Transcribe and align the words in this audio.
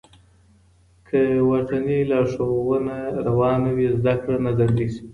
که 1.07 1.19
واټني 1.49 1.99
لارښوونه 2.11 2.97
روانه 3.27 3.69
وي، 3.75 3.87
زده 3.97 4.13
کړه 4.21 4.37
نه 4.45 4.51
ځنډېږي. 4.57 5.01